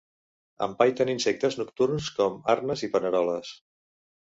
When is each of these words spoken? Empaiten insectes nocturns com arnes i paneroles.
Empaiten 0.67 1.11
insectes 1.13 1.59
nocturns 1.61 2.09
com 2.17 2.41
arnes 2.57 2.85
i 2.91 2.93
paneroles. 2.99 3.55